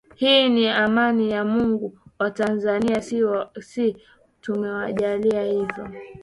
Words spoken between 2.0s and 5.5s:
watanzania si tumejaliwa